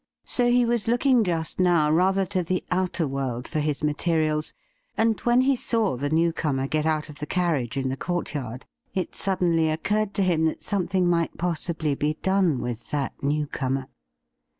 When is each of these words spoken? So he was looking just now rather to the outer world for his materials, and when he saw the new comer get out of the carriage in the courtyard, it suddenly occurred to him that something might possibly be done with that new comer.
So 0.25 0.49
he 0.49 0.65
was 0.65 0.87
looking 0.87 1.23
just 1.23 1.59
now 1.59 1.91
rather 1.91 2.25
to 2.25 2.41
the 2.41 2.63
outer 2.71 3.07
world 3.07 3.47
for 3.47 3.59
his 3.59 3.83
materials, 3.83 4.51
and 4.97 5.19
when 5.19 5.41
he 5.41 5.55
saw 5.55 5.95
the 5.95 6.09
new 6.09 6.33
comer 6.33 6.65
get 6.67 6.87
out 6.87 7.07
of 7.09 7.19
the 7.19 7.27
carriage 7.27 7.77
in 7.77 7.89
the 7.89 7.95
courtyard, 7.97 8.65
it 8.95 9.13
suddenly 9.15 9.69
occurred 9.69 10.15
to 10.15 10.23
him 10.23 10.45
that 10.45 10.63
something 10.63 11.07
might 11.07 11.37
possibly 11.37 11.93
be 11.93 12.15
done 12.23 12.57
with 12.57 12.89
that 12.89 13.21
new 13.21 13.45
comer. 13.45 13.89